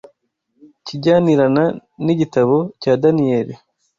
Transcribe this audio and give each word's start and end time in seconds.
kijyanirana 0.85 1.63
n’igitabo 2.05 2.57
cya 2.81 2.93
Daniyeli 3.01 3.53